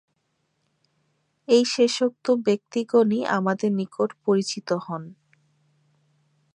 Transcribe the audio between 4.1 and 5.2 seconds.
পরিচিত হন।